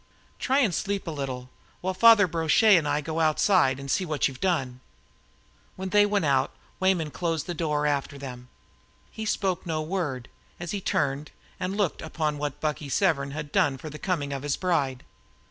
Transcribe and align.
Try 0.39 0.61
and 0.61 0.73
sleep 0.73 1.05
a 1.05 1.11
little, 1.11 1.51
while 1.81 1.93
Father 1.93 2.25
Brochet 2.27 2.75
and 2.75 2.87
I 2.87 3.01
go 3.01 3.19
outside 3.19 3.79
and 3.79 3.91
see 3.91 4.03
what 4.03 4.27
you've 4.27 4.39
done." 4.39 4.79
When 5.75 5.89
they 5.89 6.07
went 6.07 6.25
out, 6.25 6.49
Weyman 6.79 7.11
closed 7.11 7.45
the 7.45 7.53
door 7.53 7.85
after 7.85 8.17
them. 8.17 8.49
He 9.11 9.25
spoke 9.27 9.63
no 9.63 9.83
word 9.83 10.27
as 10.59 10.71
he 10.71 10.81
turned 10.81 11.29
and 11.59 11.77
looked 11.77 12.01
upon 12.01 12.39
what 12.39 12.59
Bucky 12.59 12.89
Severn 12.89 13.29
had 13.29 13.51
done 13.51 13.77
for 13.77 13.91
the 13.91 13.99
coming 13.99 14.33
of 14.33 14.41
his 14.41 14.57
bride. 14.57 15.03